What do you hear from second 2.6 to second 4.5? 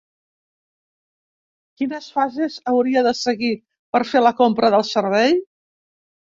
hauria de seguir per fer la